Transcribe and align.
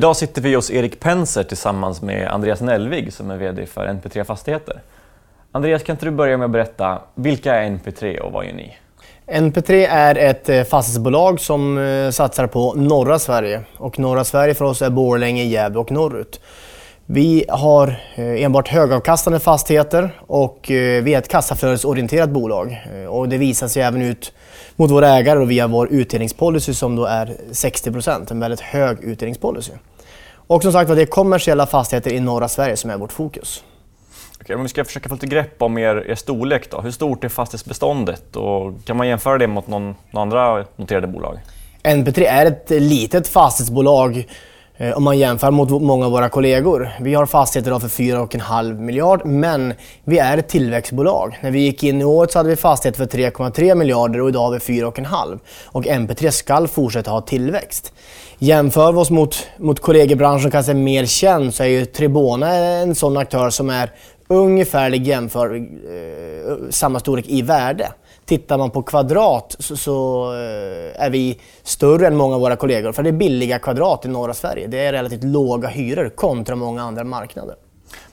Idag 0.00 0.16
sitter 0.16 0.42
vi 0.42 0.54
hos 0.54 0.70
Erik 0.70 1.00
Penser 1.00 1.42
tillsammans 1.42 2.02
med 2.02 2.28
Andreas 2.28 2.60
Nellvig 2.60 3.12
som 3.12 3.30
är 3.30 3.36
VD 3.36 3.66
för 3.66 3.86
NP3 3.86 4.24
Fastigheter. 4.24 4.82
Andreas, 5.52 5.82
kan 5.82 5.94
inte 5.94 6.06
du 6.06 6.10
börja 6.10 6.36
med 6.36 6.44
att 6.44 6.50
berätta, 6.50 6.98
vilka 7.14 7.54
är 7.54 7.70
NP3 7.70 8.18
och 8.18 8.32
vad 8.32 8.44
gör 8.44 8.52
ni? 8.52 8.76
NP3 9.26 9.86
är 9.90 10.18
ett 10.18 10.48
eh, 10.48 10.64
fastighetsbolag 10.64 11.40
som 11.40 11.78
eh, 11.78 12.10
satsar 12.10 12.46
på 12.46 12.74
norra 12.74 13.18
Sverige. 13.18 13.62
Och 13.76 13.98
norra 13.98 14.24
Sverige 14.24 14.54
för 14.54 14.64
oss 14.64 14.82
är 14.82 14.90
Borlänge, 14.90 15.44
Gävle 15.44 15.78
och 15.78 15.92
norrut. 15.92 16.40
Vi 17.06 17.44
har 17.48 17.88
eh, 18.14 18.42
enbart 18.42 18.68
högavkastande 18.68 19.40
fastigheter 19.40 20.10
och 20.26 20.66
vi 20.68 21.14
är 21.14 21.18
ett 21.18 21.28
kassaflödesorienterat 21.28 22.30
bolag. 22.30 22.86
Och 23.08 23.28
det 23.28 23.38
visar 23.38 23.68
sig 23.68 23.82
även 23.82 24.02
ut 24.02 24.32
mot 24.76 24.90
våra 24.90 25.08
ägare 25.08 25.38
och 25.38 25.50
via 25.50 25.66
vår 25.66 25.88
utdelningspolicy 25.92 26.74
som 26.74 26.96
då 26.96 27.04
är 27.04 27.36
60% 27.50 28.30
en 28.30 28.40
väldigt 28.40 28.60
hög 28.60 29.04
utdelningspolicy. 29.04 29.72
Och 30.50 30.62
som 30.62 30.72
sagt 30.72 30.94
det 30.94 31.02
är 31.02 31.06
kommersiella 31.06 31.66
fastigheter 31.66 32.12
i 32.12 32.20
norra 32.20 32.48
Sverige 32.48 32.76
som 32.76 32.90
är 32.90 32.98
vårt 32.98 33.12
fokus. 33.12 33.64
Okej, 34.40 34.56
om 34.56 34.62
vi 34.62 34.68
ska 34.68 34.84
försöka 34.84 35.08
få 35.08 35.14
lite 35.14 35.26
grepp 35.26 35.62
om 35.62 35.78
er, 35.78 36.10
er 36.10 36.14
storlek 36.14 36.70
då. 36.70 36.80
Hur 36.80 36.90
stort 36.90 37.24
är 37.24 37.28
fastighetsbeståndet 37.28 38.36
och 38.36 38.84
kan 38.84 38.96
man 38.96 39.08
jämföra 39.08 39.38
det 39.38 39.46
mot 39.46 39.68
någon, 39.68 39.94
någon 40.10 40.22
andra 40.22 40.64
noterade 40.76 41.06
bolag? 41.06 41.38
NP3 41.82 42.22
är 42.22 42.46
ett 42.46 42.70
litet 42.70 43.28
fastighetsbolag 43.28 44.26
Eh, 44.80 44.96
om 44.96 45.04
man 45.04 45.18
jämför 45.18 45.50
mot 45.50 45.70
många 45.70 46.06
av 46.06 46.12
våra 46.12 46.28
kollegor. 46.28 46.90
Vi 47.00 47.14
har 47.14 47.26
fastigheter 47.26 47.78
för 47.78 47.88
4,5 47.88 48.80
miljard 48.80 49.26
men 49.26 49.74
vi 50.04 50.18
är 50.18 50.38
ett 50.38 50.48
tillväxtbolag. 50.48 51.38
När 51.42 51.50
vi 51.50 51.60
gick 51.60 51.82
in 51.82 52.00
i 52.00 52.04
året 52.04 52.32
så 52.32 52.38
hade 52.38 52.48
vi 52.48 52.56
fastigheter 52.56 53.06
för 53.06 53.18
3,3 53.18 53.74
miljarder 53.74 54.20
och 54.20 54.28
idag 54.28 54.40
har 54.40 54.50
vi 54.52 54.58
4,5. 54.58 55.38
Och 55.64 55.84
MP3 55.84 56.30
ska 56.30 56.66
fortsätta 56.66 57.10
ha 57.10 57.20
tillväxt. 57.20 57.92
Jämför 58.38 58.92
vi 58.92 58.98
oss 58.98 59.10
mot, 59.10 59.46
mot 59.56 59.80
kollegor 59.80 60.38
som 60.38 60.50
kanske 60.50 60.72
är 60.72 60.76
mer 60.76 61.06
känd 61.06 61.54
så 61.54 61.62
är 61.62 61.68
ju 61.68 61.84
Tribona 61.84 62.54
en 62.54 62.94
sån 62.94 63.16
aktör 63.16 63.50
som 63.50 63.70
är 63.70 63.90
ungefärlig 64.30 65.06
jämför, 65.06 65.56
eh, 65.56 66.56
samma 66.70 67.00
storlek 67.00 67.28
i 67.28 67.42
värde. 67.42 67.92
Tittar 68.24 68.58
man 68.58 68.70
på 68.70 68.82
kvadrat 68.82 69.56
så, 69.58 69.76
så 69.76 70.26
eh, 70.32 71.04
är 71.04 71.10
vi 71.10 71.40
större 71.62 72.06
än 72.06 72.16
många 72.16 72.34
av 72.34 72.40
våra 72.40 72.56
kollegor. 72.56 72.92
För 72.92 73.02
det 73.02 73.10
är 73.10 73.12
billiga 73.12 73.58
kvadrat 73.58 74.04
i 74.04 74.08
norra 74.08 74.34
Sverige. 74.34 74.66
Det 74.66 74.78
är 74.78 74.92
relativt 74.92 75.24
låga 75.24 75.68
hyror 75.68 76.08
kontra 76.08 76.56
många 76.56 76.82
andra 76.82 77.04
marknader. 77.04 77.54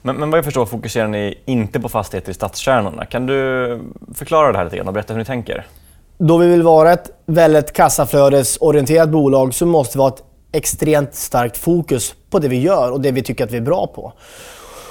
Men, 0.02 0.16
men 0.16 0.30
vad 0.30 0.38
jag 0.38 0.44
förstår 0.44 0.66
fokuserar 0.66 1.08
ni 1.08 1.38
inte 1.44 1.80
på 1.80 1.88
fastigheter 1.88 2.30
i 2.30 2.34
stadskärnorna. 2.34 3.04
Kan 3.04 3.26
du 3.26 3.80
förklara 4.14 4.52
det 4.52 4.58
här 4.58 4.64
lite 4.64 4.76
grann 4.76 4.88
och 4.88 4.94
berätta 4.94 5.12
hur 5.12 5.18
ni 5.18 5.24
tänker? 5.24 5.66
Då 6.18 6.38
vi 6.38 6.46
vill 6.46 6.62
vara 6.62 6.92
ett 6.92 7.10
väldigt 7.26 7.72
kassaflödesorienterat 7.72 9.08
bolag 9.08 9.54
så 9.54 9.66
måste 9.66 9.98
vi 9.98 10.02
ha 10.02 10.08
ett 10.08 10.22
extremt 10.52 11.14
starkt 11.14 11.56
fokus 11.56 12.14
på 12.30 12.38
det 12.38 12.48
vi 12.48 12.60
gör 12.60 12.92
och 12.92 13.00
det 13.00 13.12
vi 13.12 13.22
tycker 13.22 13.44
att 13.44 13.50
vi 13.50 13.56
är 13.56 13.60
bra 13.60 13.86
på. 13.86 14.12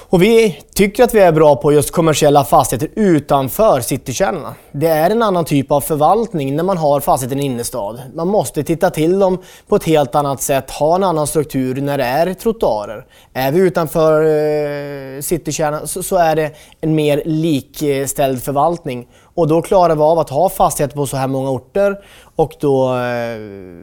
Och 0.10 0.22
vi 0.22 0.60
tycker 0.74 1.04
att 1.04 1.14
vi 1.14 1.20
är 1.20 1.32
bra 1.32 1.56
på 1.56 1.74
just 1.74 1.92
kommersiella 1.92 2.44
fastigheter 2.44 2.90
utanför 2.96 3.82
citykärnorna. 3.82 4.56
Det 4.72 4.88
är 4.88 5.10
en 5.10 5.24
annan 5.24 5.46
typ 5.46 5.72
av 5.72 5.82
förvaltning 5.82 6.56
när 6.56 6.64
man 6.64 6.78
har 6.78 7.00
fastigheter 7.00 7.38
i 7.38 7.42
innerstad. 7.46 8.02
Man 8.16 8.28
måste 8.28 8.64
titta 8.64 8.90
till 8.90 9.20
dem 9.20 9.38
på 9.68 9.76
ett 9.76 9.84
helt 9.84 10.16
annat 10.16 10.42
sätt, 10.42 10.72
ha 10.72 10.96
en 10.96 11.04
annan 11.04 11.28
struktur 11.28 11.82
när 11.82 11.98
det 11.98 12.04
är 12.04 12.34
trottoarer. 12.34 13.06
Är 13.34 13.52
vi 13.52 13.60
utanför 13.60 14.22
eh, 14.24 15.22
citykärnan 15.22 15.88
så, 15.88 16.04
så 16.04 16.16
är 16.16 16.36
det 16.36 16.52
en 16.82 16.96
mer 16.96 17.22
likställd 17.26 18.44
förvaltning. 18.44 19.08
Och 19.24 19.48
då 19.48 19.62
klarar 19.62 19.96
vi 19.96 20.02
av 20.02 20.20
att 20.20 20.30
ha 20.30 20.50
fastigheter 20.50 20.96
på 20.96 21.08
så 21.08 21.18
här 21.18 21.28
många 21.28 21.50
orter 21.50 21.98
och 22.36 22.54
då 22.60 22.96
eh, 22.96 23.40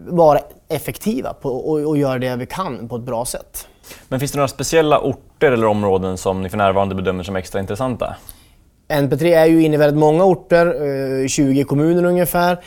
vara 0.06 0.38
effektiva 0.68 1.32
på, 1.32 1.48
och, 1.48 1.88
och 1.88 1.98
göra 1.98 2.18
det 2.18 2.36
vi 2.36 2.46
kan 2.46 2.88
på 2.88 2.96
ett 2.96 3.02
bra 3.02 3.24
sätt. 3.24 3.68
Men 4.08 4.20
finns 4.20 4.32
det 4.32 4.38
några 4.38 4.48
speciella 4.48 5.00
orter 5.00 5.52
eller 5.52 5.66
områden 5.66 6.16
som 6.18 6.42
ni 6.42 6.48
för 6.48 6.56
närvarande 6.56 6.94
bedömer 6.94 7.22
som 7.22 7.36
extra 7.36 7.60
intressanta? 7.60 8.16
NP3 8.88 9.24
är 9.24 9.46
ju 9.46 9.62
inne 9.62 9.74
i 9.74 9.78
väldigt 9.78 9.98
många 9.98 10.24
orter, 10.24 10.66
eh, 11.22 11.28
20 11.28 11.64
kommuner 11.64 12.04
ungefär. 12.04 12.58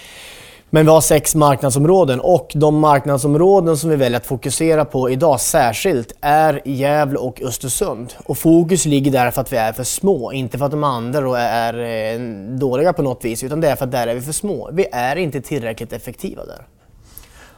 Men 0.70 0.86
vi 0.86 0.92
har 0.92 1.02
sex 1.02 1.36
marknadsområden 1.36 2.20
och 2.20 2.52
de 2.56 2.80
marknadsområden 2.80 3.78
som 3.78 3.90
vi 3.90 3.96
väljer 3.96 4.18
att 4.18 4.26
fokusera 4.26 4.86
på 4.86 5.10
idag 5.10 5.42
särskilt 5.42 6.14
är 6.22 6.62
Gävle 6.66 7.20
och 7.20 7.42
Östersund. 7.42 8.14
Och 8.26 8.38
fokus 8.38 8.86
ligger 8.86 9.12
där 9.12 9.32
för 9.32 9.42
att 9.42 9.54
vi 9.54 9.58
är 9.58 9.74
för 9.74 9.84
små, 9.84 10.32
inte 10.32 10.58
för 10.58 10.66
att 10.66 10.72
de 10.72 10.84
andra 10.84 11.40
är 11.40 11.74
eh, 12.14 12.20
dåliga 12.58 12.94
på 12.94 13.02
något 13.02 13.26
vis, 13.26 13.44
utan 13.44 13.62
det 13.62 13.70
är 13.70 13.76
för 13.76 13.86
att 13.86 13.92
där 13.92 14.08
är 14.08 14.16
vi 14.16 14.22
för 14.22 14.32
små. 14.32 14.70
Vi 14.74 14.86
är 14.92 15.16
inte 15.16 15.42
tillräckligt 15.42 15.94
effektiva 15.94 16.46
där. 16.46 16.77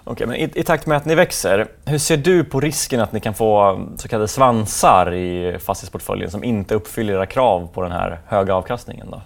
Okay, 0.10 0.28
men 0.28 0.36
i, 0.36 0.52
i, 0.56 0.64
takt 0.64 0.86
med 0.86 0.98
att 0.98 1.06
ni 1.06 1.16
växer, 1.16 1.68
hur 1.86 1.98
ser 1.98 2.18
du 2.18 2.44
på 2.44 2.60
risken 2.60 3.00
att 3.00 3.12
ni 3.12 3.20
kan 3.20 3.34
få 3.34 3.62
mm, 3.62 3.98
så 3.98 4.08
kallade 4.08 4.28
svansar 4.28 5.14
i 5.14 5.58
fastighetsportföljen 5.60 6.32
som 6.32 6.44
inte 6.44 6.76
uppfyller 6.76 7.14
era 7.14 7.26
krav 7.26 7.70
på 7.74 7.82
den 7.82 7.92
här 7.92 8.20
höga 8.26 8.56
avkastningen? 8.56 9.08
Då? 9.12 9.22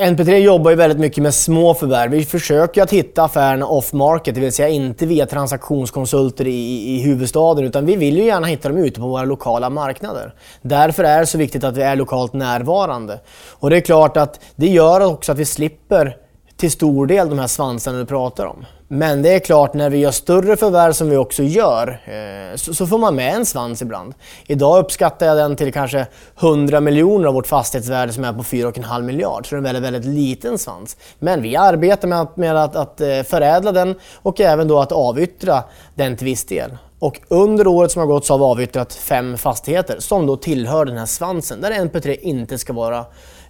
NP3 0.00 0.36
jobbar 0.36 0.70
ju 0.70 0.76
väldigt 0.76 0.98
mycket 0.98 1.22
med 1.22 1.34
små 1.34 1.74
förvärv. 1.74 2.10
Vi 2.10 2.24
försöker 2.24 2.82
att 2.82 2.92
hitta 2.92 3.24
affärerna 3.24 3.66
off-market, 3.66 4.34
det 4.34 4.40
vill 4.40 4.52
säga 4.52 4.68
inte 4.68 5.06
via 5.06 5.26
transaktionskonsulter 5.26 6.46
i, 6.46 6.94
i 6.94 7.02
huvudstaden, 7.02 7.64
utan 7.64 7.86
vi 7.86 7.96
vill 7.96 8.16
ju 8.16 8.24
gärna 8.24 8.46
hitta 8.46 8.68
dem 8.68 8.78
ute 8.78 9.00
på 9.00 9.06
våra 9.06 9.24
lokala 9.24 9.70
marknader. 9.70 10.34
Därför 10.62 11.04
är 11.04 11.20
det 11.20 11.26
så 11.26 11.38
viktigt 11.38 11.64
att 11.64 11.76
vi 11.76 11.82
är 11.82 11.96
lokalt 11.96 12.32
närvarande. 12.32 13.20
Och 13.50 13.70
det 13.70 13.76
är 13.76 13.80
klart 13.80 14.16
att 14.16 14.40
det 14.56 14.68
gör 14.68 15.00
också 15.00 15.32
att 15.32 15.38
vi 15.38 15.44
slipper 15.44 16.16
till 16.58 16.70
stor 16.70 17.06
del 17.06 17.28
de 17.28 17.38
här 17.38 17.46
svansarna 17.46 17.98
du 17.98 18.06
pratar 18.06 18.46
om. 18.46 18.64
Men 18.88 19.22
det 19.22 19.34
är 19.34 19.38
klart, 19.38 19.74
när 19.74 19.90
vi 19.90 19.98
gör 19.98 20.10
större 20.10 20.56
förvärv 20.56 20.92
som 20.92 21.10
vi 21.10 21.16
också 21.16 21.42
gör, 21.42 22.00
eh, 22.04 22.56
så, 22.56 22.86
får 22.86 22.98
man 22.98 23.14
med 23.14 23.34
en 23.34 23.46
svans 23.46 23.82
ibland. 23.82 24.14
Idag 24.46 24.78
uppskattar 24.78 25.26
jag 25.26 25.36
den 25.36 25.56
till 25.56 25.72
kanske 25.72 26.06
100 26.40 26.80
miljoner 26.80 27.28
av 27.28 27.34
vårt 27.34 27.46
fastighetsvärde 27.46 28.12
som 28.12 28.24
är 28.24 28.32
på 28.32 28.42
4,5 28.42 29.02
miljard. 29.02 29.48
Så 29.48 29.54
det 29.54 29.56
är 29.56 29.58
en 29.58 29.64
väldigt, 29.64 29.82
väldigt 29.82 30.04
liten 30.04 30.58
svans. 30.58 30.96
Men 31.18 31.42
vi 31.42 31.56
arbetar 31.56 32.08
med 32.08 32.20
att, 32.20 32.36
med 32.36 32.56
att, 32.56 32.76
att 32.76 33.00
eh, 33.00 33.22
förädla 33.22 33.72
den 33.72 33.94
och 34.14 34.40
även 34.40 34.68
då 34.68 34.78
att 34.78 34.92
avyttra 34.92 35.64
den 35.94 36.16
till 36.16 36.24
viss 36.24 36.44
del. 36.44 36.70
Och 36.98 37.20
under 37.28 37.66
året 37.66 37.90
som 37.92 38.00
har 38.00 38.06
gått 38.06 38.24
så 38.24 38.34
har 38.34 38.38
vi 38.38 38.44
avyttrat 38.44 38.94
fem 38.94 39.38
fastigheter 39.38 39.96
som 39.98 40.26
då 40.26 40.36
tillhör 40.36 40.84
den 40.84 40.98
här 40.98 41.06
svansen, 41.06 41.60
där 41.60 41.70
NP3 41.70 42.16
inte 42.20 42.58
ska 42.58 42.72
vara 42.72 42.98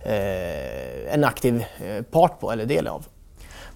eh, 0.05 1.15
en 1.15 1.25
aktiv 1.25 1.65
eh, 1.87 2.03
part 2.03 2.41
på 2.41 2.53
eller 2.53 2.67
del 2.67 2.87
av. 2.87 3.07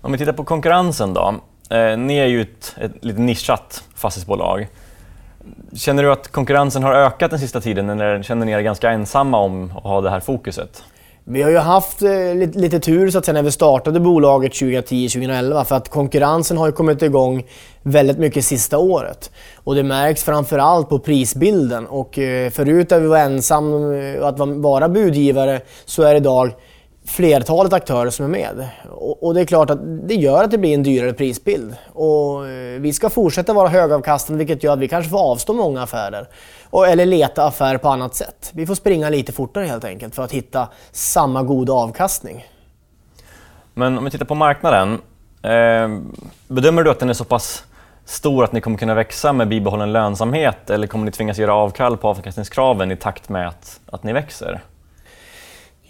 Om 0.00 0.12
vi 0.12 0.18
tittar 0.18 0.32
på 0.32 0.44
konkurrensen 0.44 1.14
då. 1.14 1.34
Eh, 1.70 1.96
ni 1.96 2.16
är 2.16 2.26
ju 2.26 2.42
ett, 2.42 2.74
ett 2.80 3.04
lite 3.04 3.20
nischat 3.20 3.84
fastighetsbolag. 3.94 4.68
Känner 5.74 6.02
du 6.02 6.12
att 6.12 6.28
konkurrensen 6.28 6.82
har 6.82 6.92
ökat 6.92 7.30
den 7.30 7.40
sista 7.40 7.60
tiden 7.60 7.90
eller 7.90 8.22
känner 8.22 8.46
ni 8.46 8.52
er 8.52 8.60
ganska 8.60 8.90
ensamma 8.90 9.38
om 9.38 9.72
att 9.76 9.82
ha 9.82 10.00
det 10.00 10.10
här 10.10 10.20
fokuset? 10.20 10.84
Vi 11.24 11.42
har 11.42 11.50
ju 11.50 11.56
haft 11.56 12.02
eh, 12.02 12.34
lite, 12.34 12.58
lite, 12.58 12.80
tur 12.80 13.10
så 13.10 13.18
att 13.18 13.24
säga, 13.24 13.32
när 13.32 13.42
vi 13.42 13.50
startade 13.50 14.00
bolaget 14.00 14.52
2010-2011 14.52 15.64
för 15.64 15.76
att 15.76 15.88
konkurrensen 15.88 16.56
har 16.56 16.66
ju 16.66 16.72
kommit 16.72 17.02
igång 17.02 17.44
väldigt 17.82 18.18
mycket 18.18 18.44
sista 18.44 18.78
året. 18.78 19.30
Och 19.56 19.74
det 19.74 19.82
märks 19.82 20.24
framförallt 20.24 20.88
på 20.88 20.98
prisbilden. 20.98 21.86
Och 21.86 22.18
eh, 22.18 22.50
förut 22.50 22.90
när 22.90 23.00
vi 23.00 23.06
var 23.06 23.18
ensam 23.18 23.92
eh, 23.94 24.26
att 24.26 24.38
vara 24.38 24.88
budgivare 24.88 25.60
så 25.84 26.02
är 26.02 26.10
det 26.10 26.16
idag 26.16 26.52
flertalet 27.04 27.72
aktörer 27.72 28.10
som 28.10 28.24
är 28.24 28.28
med. 28.28 28.68
Och, 29.20 29.34
det 29.34 29.40
är 29.40 29.44
klart 29.44 29.70
att 29.70 29.78
det 30.08 30.14
gör 30.14 30.44
att 30.44 30.50
det 30.50 30.58
blir 30.58 30.74
en 30.74 30.82
dyrare 30.82 31.12
prisbild. 31.12 31.74
Och 31.92 32.48
eh, 32.48 32.80
vi 32.80 32.92
ska 32.92 33.10
fortsätta 33.10 33.52
vara 33.52 33.68
högavkastande 33.68 34.44
vilket 34.44 34.64
gör 34.64 34.72
att 34.72 34.78
vi 34.78 34.88
kanske 34.88 35.10
får 35.10 35.18
avstå 35.18 35.52
många 35.52 35.82
affärer. 35.82 36.28
Och, 36.70 36.88
eller 36.88 37.06
leta 37.06 37.44
affärer 37.44 37.78
på 37.78 37.88
annat 37.88 38.14
sätt. 38.14 38.50
Vi 38.54 38.66
får 38.66 38.74
springa 38.74 39.10
lite 39.10 39.32
fortare 39.32 39.64
helt 39.64 39.84
enkelt 39.84 40.14
för 40.14 40.22
att 40.22 40.32
hitta 40.32 40.68
samma 40.92 41.42
goda 41.42 41.72
avkastning. 41.72 42.46
Men 43.74 43.98
om 43.98 44.04
vi 44.04 44.10
tittar 44.10 44.26
på 44.26 44.34
marknaden. 44.34 44.98
Eh, 45.42 45.98
bedömer 46.48 46.82
du 46.82 46.90
att 46.90 46.98
den 46.98 47.10
är 47.10 47.14
så 47.14 47.24
pass 47.24 47.64
stor 48.04 48.44
att 48.44 48.52
ni 48.52 48.60
kommer 48.60 48.78
kunna 48.78 48.94
växa 48.94 49.32
med 49.32 49.48
bibehållen 49.48 49.92
lönsamhet 49.92 50.70
eller 50.70 50.86
kommer 50.86 51.04
ni 51.04 51.10
tvingas 51.10 51.38
göra 51.38 51.54
avkall 51.54 51.96
på 51.96 52.08
avkastningskraven 52.08 52.90
i 52.90 52.96
takt 52.96 53.28
med 53.28 53.48
att, 53.48 53.80
att 53.86 54.02
ni 54.02 54.12
växer? 54.12 54.60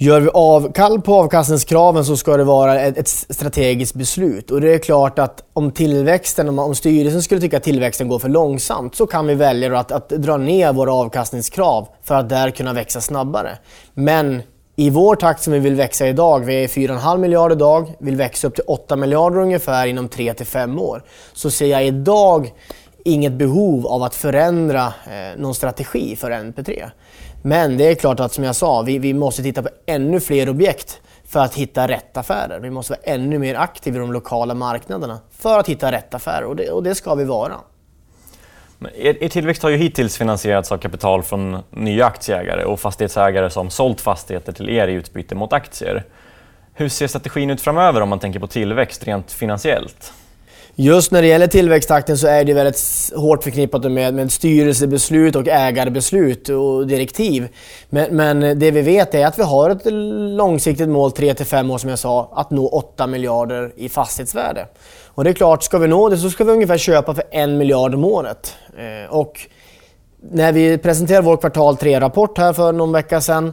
Gör 0.02 0.20
vi 0.20 0.28
avkall 0.34 1.00
på 1.00 1.14
avkastningskraven 1.14 2.04
så 2.04 2.16
ska 2.16 2.36
det 2.36 2.44
vara 2.44 2.80
ett, 2.80 3.08
strategiskt 3.08 3.94
beslut. 3.94 4.50
Och 4.50 4.60
det 4.60 4.74
är 4.74 4.78
klart 4.78 5.18
att 5.18 5.44
om 5.52 5.70
tillväxten, 5.70 6.48
om, 6.48 6.58
om 6.58 6.74
styrelsen 6.74 7.22
skulle 7.22 7.40
tycka 7.40 7.56
att 7.56 7.62
tillväxten 7.62 8.08
går 8.08 8.18
för 8.18 8.28
långsamt 8.28 8.94
så 8.94 9.06
kan 9.06 9.26
vi 9.26 9.34
välja 9.34 9.78
att, 9.78 9.92
att 9.92 10.08
dra 10.08 10.36
ner 10.36 10.72
våra 10.72 10.94
avkastningskrav 10.94 11.88
för 12.02 12.14
att 12.14 12.28
där 12.28 12.50
kunna 12.50 12.72
växa 12.72 13.00
snabbare. 13.00 13.58
Men 13.94 14.42
i 14.76 14.90
vår 14.90 15.16
takt 15.16 15.42
som 15.42 15.52
vi 15.52 15.58
vill 15.58 15.74
växa 15.74 16.08
idag, 16.08 16.44
vi 16.44 16.64
är 16.64 16.68
4,5 16.68 17.18
miljarder 17.18 17.56
idag, 17.56 17.92
vill 17.98 18.16
växa 18.16 18.46
upp 18.46 18.54
till 18.54 18.64
8 18.66 18.96
miljarder 18.96 19.38
ungefär 19.38 19.86
inom 19.86 20.08
3 20.08 20.34
till 20.34 20.46
5 20.46 20.78
år. 20.78 21.02
Så 21.32 21.50
ser 21.50 21.66
jag 21.66 21.86
idag 21.86 22.52
inget 23.04 23.32
behov 23.32 23.86
av 23.86 24.02
att 24.02 24.14
förändra 24.14 24.86
eh, 24.86 25.38
någon 25.40 25.54
strategi 25.54 26.16
för 26.16 26.30
NP3. 26.30 26.90
Men 27.42 27.76
det 27.76 27.84
är 27.84 27.94
klart 27.94 28.20
att 28.20 28.32
som 28.32 28.44
jag 28.44 28.56
sa, 28.56 28.82
vi, 28.82 28.98
vi 28.98 29.14
måste 29.14 29.42
titta 29.42 29.62
på 29.62 29.68
ännu 29.86 30.20
fler 30.20 30.48
objekt 30.48 31.00
för 31.24 31.40
att 31.40 31.54
hitta 31.54 31.88
rätt 31.88 32.16
affärer. 32.16 32.60
Vi 32.60 32.70
måste 32.70 32.92
vara 32.92 33.14
ännu 33.14 33.38
mer 33.38 33.54
aktiva 33.54 33.96
i 33.96 34.00
de 34.00 34.12
lokala 34.12 34.54
marknaderna 34.54 35.20
för 35.38 35.58
att 35.58 35.68
hitta 35.68 35.92
rätt 35.92 36.14
affärer 36.14 36.44
och 36.44 36.56
det, 36.56 36.70
och 36.70 36.82
det 36.82 36.94
ska 36.94 37.14
vi 37.14 37.24
vara. 37.24 37.54
Er, 38.94 39.22
er 39.24 39.28
tillväxt 39.28 39.62
har 39.62 39.70
ju 39.70 39.76
hittills 39.76 40.16
finansierats 40.16 40.72
av 40.72 40.78
kapital 40.78 41.22
från 41.22 41.58
nya 41.70 42.06
aktieägare 42.06 42.64
och 42.64 42.80
fastighetsägare 42.80 43.50
som 43.50 43.70
sålt 43.70 44.00
fastigheter 44.00 44.52
till 44.52 44.68
er 44.68 44.88
i 44.88 44.92
utbyte 44.92 45.34
mot 45.34 45.52
aktier. 45.52 46.04
Hur 46.74 46.88
ser 46.88 47.06
strategin 47.06 47.50
ut 47.50 47.60
framöver 47.60 48.00
om 48.00 48.08
man 48.08 48.18
tänker 48.18 48.40
på 48.40 48.46
tillväxt 48.46 49.04
rent 49.04 49.32
finansiellt? 49.32 50.12
Just 50.74 51.12
när 51.12 51.22
det 51.22 51.28
gäller 51.28 51.46
tillväxttakten 51.46 52.18
så 52.18 52.26
är 52.26 52.44
det 52.44 52.54
väldigt 52.54 52.80
hårt 53.16 53.42
förknippat 53.42 53.92
med, 53.92 54.14
med 54.14 54.32
styrelsebeslut 54.32 55.36
och 55.36 55.48
ägarbeslut 55.48 56.48
och 56.48 56.86
direktiv. 56.86 57.48
Men, 57.90 58.16
men, 58.16 58.58
det 58.58 58.70
vi 58.70 58.82
vet 58.82 59.14
är 59.14 59.26
att 59.26 59.38
vi 59.38 59.42
har 59.42 59.70
ett 59.70 59.92
långsiktigt 60.36 60.88
mål, 60.88 61.10
3-5 61.10 61.72
år 61.72 61.78
som 61.78 61.90
jag 61.90 61.98
sa, 61.98 62.32
att 62.34 62.50
nå 62.50 62.68
8 62.68 63.06
miljarder 63.06 63.72
i 63.76 63.88
fastighetsvärde. 63.88 64.66
Och 65.06 65.24
det 65.24 65.30
är 65.30 65.34
klart, 65.34 65.62
ska 65.62 65.78
vi 65.78 65.88
nå 65.88 66.08
det 66.08 66.18
så 66.18 66.30
ska 66.30 66.44
vi 66.44 66.52
ungefär 66.52 66.78
köpa 66.78 67.14
för 67.14 67.24
1 67.30 67.48
miljard 67.48 67.94
om 67.94 68.04
året. 68.04 68.56
Eh, 68.78 69.14
och 69.14 69.40
när 70.30 70.52
vi 70.52 70.78
presenterade 70.78 71.26
vår 71.26 71.36
kvartal 71.36 71.74
3-rapport 71.74 72.38
här 72.38 72.52
för 72.52 72.72
någon 72.72 72.92
vecka 72.92 73.20
sedan 73.20 73.52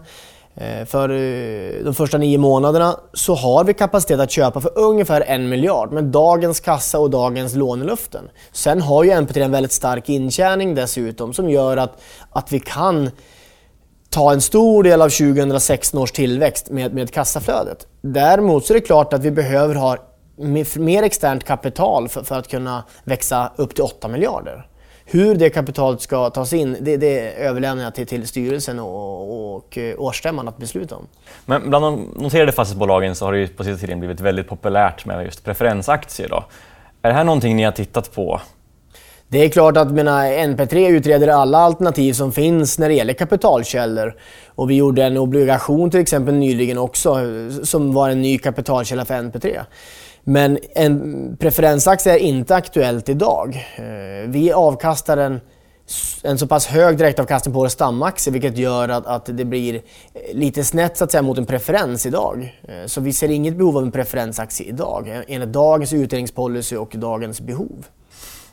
Eh, 0.59 0.85
för 0.85 1.09
eh, 1.09 1.83
de 1.83 1.93
första 1.93 2.17
nio 2.17 2.37
månaderna 2.37 2.99
så 3.13 3.35
har 3.35 3.63
vi 3.63 3.73
kapacitet 3.73 4.19
att 4.19 4.31
köpa 4.31 4.61
för 4.61 4.77
ungefär 4.77 5.21
en 5.21 5.49
miljard 5.49 5.91
med 5.91 6.03
dagens 6.03 6.59
kassa 6.59 6.99
och 6.99 7.09
dagens 7.09 7.55
lånelöften. 7.55 8.29
Sen 8.51 8.81
har 8.81 9.03
ju 9.03 9.21
NPT 9.21 9.37
en 9.37 9.51
väldigt 9.51 9.71
stark 9.71 10.09
intjäning 10.09 10.75
dessutom 10.75 11.33
som 11.33 11.49
gör 11.49 11.77
att, 11.77 12.01
att 12.31 12.51
vi 12.51 12.59
kan 12.59 13.09
ta 14.09 14.33
en 14.33 14.41
stor 14.41 14.83
del 14.83 15.01
av 15.01 15.09
2016 15.09 15.99
års 15.99 16.11
tillväxt 16.11 16.69
med, 16.69 16.93
med 16.93 17.13
kassaflödet. 17.13 17.87
Däremot 18.01 18.65
så 18.65 18.73
är 18.73 18.75
det 18.75 18.85
klart 18.85 19.13
att 19.13 19.23
vi 19.23 19.31
behöver 19.31 19.75
ha 19.75 19.97
mer 20.77 21.03
externt 21.03 21.43
kapital 21.43 22.09
för, 22.09 22.23
för 22.23 22.39
att 22.39 22.47
kunna 22.47 22.83
växa 23.03 23.51
upp 23.55 23.75
till 23.75 23.83
8 23.83 24.07
miljarder. 24.07 24.67
Hur 25.11 25.35
det 25.35 25.49
kapitalet 25.49 26.01
ska 26.01 26.29
tas 26.29 26.53
in, 26.53 26.77
det, 26.81 26.97
det 26.97 27.33
överlämnar 27.33 27.83
jag 27.83 27.95
till, 27.95 28.07
till 28.07 28.27
styrelsen 28.27 28.79
och, 28.79 29.55
och 29.55 29.77
årsstämman 29.97 30.47
att 30.47 30.57
besluta 30.57 30.95
om. 30.95 31.07
Men 31.45 31.69
bland 31.69 31.85
de 31.85 32.09
noterade 32.15 32.51
fastighetsbolagen 32.51 33.15
så 33.15 33.25
har 33.25 33.33
det 33.33 33.39
ju 33.39 33.47
på 33.47 33.63
sista 33.63 33.79
tiden 33.79 33.99
blivit 33.99 34.19
väldigt 34.19 34.47
populärt 34.47 35.05
med 35.05 35.25
just 35.25 35.43
preferensaktier. 35.43 36.29
Då. 36.29 36.45
Är 37.01 37.09
det 37.09 37.15
här 37.15 37.23
någonting 37.23 37.55
ni 37.55 37.63
har 37.63 37.71
tittat 37.71 38.15
på? 38.15 38.41
Det 39.27 39.45
är 39.45 39.49
klart 39.49 39.77
att 39.77 39.91
mina 39.91 40.23
NP3 40.25 40.89
utreder 40.89 41.27
alla 41.27 41.57
alternativ 41.57 42.13
som 42.13 42.31
finns 42.31 42.79
när 42.79 42.89
det 42.89 42.95
gäller 42.95 43.13
kapitalkällor. 43.13 44.15
Och 44.47 44.69
vi 44.69 44.75
gjorde 44.75 45.03
en 45.03 45.17
obligation 45.17 45.91
till 45.91 45.99
exempel 45.99 46.33
nyligen 46.33 46.77
också 46.77 47.17
som 47.63 47.93
var 47.93 48.09
en 48.09 48.21
ny 48.21 48.37
kapitalkälla 48.37 49.05
för 49.05 49.13
NP3. 49.13 49.59
Men 50.29 50.57
en 50.75 51.37
preferensaktie 51.39 52.13
är 52.13 52.17
inte 52.17 52.55
aktuellt 52.55 53.09
idag. 53.09 53.67
Eh, 53.75 53.83
vi 54.29 54.51
avkastar 54.51 55.17
en, 55.17 55.39
en 56.23 56.37
så 56.37 56.47
pass 56.47 56.67
hög 56.67 56.97
direktavkastning 56.97 57.53
på 57.53 57.59
vår 57.59 57.67
stamaktie 57.67 58.33
vilket 58.33 58.57
gör 58.57 58.89
att, 58.89 59.05
att 59.05 59.25
det 59.25 59.45
blir 59.45 59.75
eh, 59.75 59.81
lite 60.33 60.63
snett 60.63 60.97
så 60.97 61.03
att 61.03 61.11
säga, 61.11 61.21
mot 61.21 61.37
en 61.37 61.45
preferens 61.45 62.05
idag. 62.05 62.55
Eh, 62.67 62.85
så 62.85 63.01
vi 63.01 63.13
ser 63.13 63.31
inget 63.31 63.57
behov 63.57 63.77
av 63.77 63.83
en 63.83 63.91
preferensaktie 63.91 64.67
idag 64.67 65.23
enligt 65.27 65.53
dagens 65.53 65.93
utdelningspolicy 65.93 66.75
och 66.75 66.91
dagens 66.95 67.41
behov. 67.41 67.85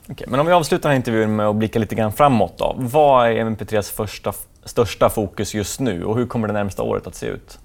Okej, 0.08 0.26
men 0.30 0.40
om 0.40 0.46
vi 0.46 0.52
avslutar 0.52 0.88
den 0.88 0.90
här 0.90 0.96
intervjun 0.96 1.36
med 1.36 1.46
att 1.46 1.56
blicka 1.56 1.78
lite 1.78 1.94
grann 1.94 2.12
framåt. 2.12 2.58
Då. 2.58 2.74
Vad 2.78 3.26
är 3.26 3.34
MP3s 3.34 3.94
första, 3.94 4.32
största 4.64 5.10
fokus 5.10 5.54
just 5.54 5.80
nu 5.80 6.04
och 6.04 6.16
hur 6.16 6.26
kommer 6.26 6.48
det 6.48 6.54
närmsta 6.54 6.82
året 6.82 7.06
att 7.06 7.14
se 7.14 7.26
ut? 7.26 7.58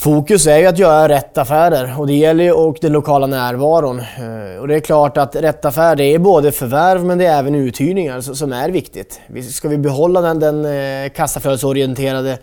Fokus 0.00 0.46
är 0.46 0.58
ju 0.58 0.66
att 0.66 0.78
göra 0.78 1.08
rätt 1.08 1.38
affärer 1.38 2.00
och 2.00 2.06
det 2.06 2.12
gäller 2.12 2.44
ju 2.44 2.52
och 2.52 2.78
den 2.80 2.92
lokala 2.92 3.26
närvaron. 3.26 3.98
Eh, 3.98 4.60
och 4.60 4.68
det 4.68 4.74
är 4.74 4.80
klart 4.80 5.16
att 5.16 5.36
rätt 5.36 5.64
affär 5.64 5.96
det 5.96 6.04
är 6.04 6.18
både 6.18 6.52
förvärv 6.52 7.04
men 7.04 7.18
det 7.18 7.26
är 7.26 7.38
även 7.38 7.54
uthyrningar 7.54 8.20
som 8.20 8.52
är 8.52 8.70
viktigt. 8.70 9.20
Ska 9.50 9.68
vi 9.68 9.78
behålla 9.78 10.20
den, 10.20 10.40
den 10.40 10.64
eh, 10.64 11.10
kassaflödesorienterade 11.10 12.38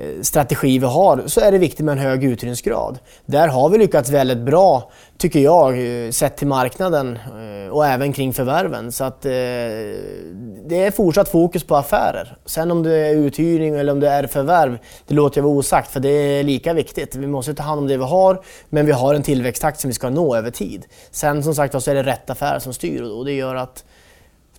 Eh, 0.00 0.22
strategi 0.22 0.78
vi 0.78 0.86
har 0.86 1.22
så 1.26 1.40
är 1.40 1.52
det 1.52 1.58
viktigt 1.58 1.84
med 1.84 1.92
en 1.92 1.98
hög 1.98 2.24
uthyrningsgrad. 2.24 2.98
Där 3.26 3.48
har 3.48 3.68
vi 3.68 3.78
lyckats 3.78 4.10
väldigt 4.10 4.38
bra, 4.38 4.90
tycker 5.16 5.40
jag, 5.40 6.04
eh, 6.04 6.10
sett 6.10 6.36
till 6.36 6.46
marknaden 6.46 7.16
eh, 7.16 7.70
och 7.70 7.86
även 7.86 8.12
kring 8.12 8.32
förvärven. 8.32 8.92
Så 8.92 9.04
att, 9.04 9.22
det 9.22 10.84
är 10.84 10.90
fortsatt 10.90 11.28
fokus 11.28 11.64
på 11.64 11.76
affärer. 11.76 12.36
Sen 12.46 12.70
om 12.70 12.82
det 12.82 12.96
är 12.96 13.14
uthyrning 13.14 13.74
eller 13.74 13.92
om 13.92 14.00
det 14.00 14.08
är 14.08 14.26
förvärv, 14.26 14.78
det 15.06 15.14
låter 15.14 15.38
jag 15.38 15.44
vara 15.44 15.54
osagt 15.54 15.90
för 15.90 16.00
det 16.00 16.08
är 16.08 16.44
lika 16.44 16.72
viktigt. 16.72 17.16
Vi 17.16 17.26
måste 17.26 17.54
ta 17.54 17.62
hand 17.62 17.78
om 17.78 17.86
det 17.86 17.96
vi 17.96 18.04
har, 18.04 18.42
men 18.68 18.86
vi 18.86 18.92
har 18.92 19.14
en 19.14 19.22
tillväxttakt 19.22 19.80
som 19.80 19.88
vi 19.88 19.94
ska 19.94 20.10
nå 20.10 20.36
över 20.36 20.50
tid. 20.50 20.84
Sen 21.10 21.42
som 21.42 21.54
sagt 21.54 21.82
så 21.82 21.90
är 21.90 21.94
det 21.94 22.02
rätt 22.02 22.30
affär 22.30 22.58
som 22.58 22.72
styr 22.72 23.02
och 23.02 23.24
det 23.24 23.32
gör 23.32 23.54
att 23.54 23.84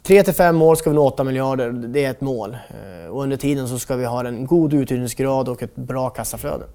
3 0.03 0.23
till 0.23 0.33
5 0.33 0.61
år 0.61 0.75
ska 0.75 0.89
vi 0.89 0.95
nå 0.95 1.07
8 1.07 1.23
miljarder, 1.23 1.71
det 1.71 2.05
är 2.05 2.11
ett 2.11 2.21
mål. 2.21 2.57
Eh, 2.69 3.11
och 3.11 3.23
under 3.23 3.37
tiden 3.37 3.67
så 3.67 3.79
ska 3.79 3.95
vi 3.95 4.05
ha 4.05 4.27
en 4.27 4.45
god 4.45 4.73
uthyrningsgrad 4.73 5.49
och 5.49 5.63
ett 5.63 5.75
bra 5.75 6.09
kassaflöde. 6.09 6.65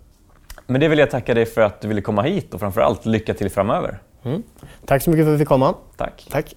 Men 0.67 0.81
det 0.81 0.89
vill 0.89 0.99
jag 0.99 1.11
tacka 1.11 1.35
dig 1.35 1.47
för 1.47 1.61
att 1.61 1.81
du 1.81 1.89
ville 1.89 2.01
komma 2.01 2.23
hit 2.23 2.55
och 2.55 2.61
framförallt 2.61 3.07
lycka 3.07 3.35
till 3.35 3.51
framöver. 3.51 3.99
Mm. 4.23 4.43
Tack 4.87 5.03
så 5.03 5.11
mycket 5.11 5.25
för 5.25 5.33
att 5.33 5.35
vi 5.35 5.39
fick 5.39 5.49
komma. 5.49 5.75
Tack. 5.97 6.27
Tack. 6.31 6.55